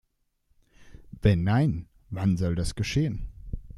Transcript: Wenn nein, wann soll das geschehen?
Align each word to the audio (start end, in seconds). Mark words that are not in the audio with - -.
Wenn 1.21 1.43
nein, 1.43 1.87
wann 2.09 2.35
soll 2.35 2.55
das 2.55 2.73
geschehen? 2.73 3.27